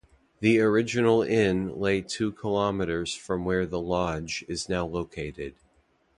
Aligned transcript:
The 0.39 0.59
original 0.59 1.21
inn 1.21 1.79
lay 1.79 2.01
two 2.01 2.31
kilometers 2.31 3.13
from 3.13 3.45
where 3.45 3.67
the 3.67 3.79
lodge 3.79 4.43
is 4.47 4.67
now 4.67 4.83
located. 4.87 5.53